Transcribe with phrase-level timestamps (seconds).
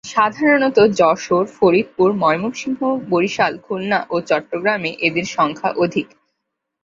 [0.09, 2.79] সাধারণত যশোর, ফরিদপুর, ময়মনসিংহ,
[3.09, 6.07] বরিশাল, খুলনা ও চট্টগ্রামে এদের সংখ্যা অধিক।